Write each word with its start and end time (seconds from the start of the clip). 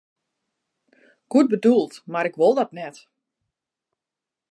Goed 1.27 1.47
bedoeld, 1.53 2.01
mar 2.05 2.25
ik 2.25 2.35
wol 2.35 2.53
dat 2.53 2.71
net. 2.71 3.07